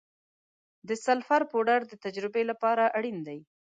د 0.87 0.89
سلفر 1.05 1.41
پوډر 1.51 1.79
د 1.87 1.93
تجربې 2.05 2.43
لپاره 2.51 2.83
اړین 2.97 3.17
دی. 3.27 3.39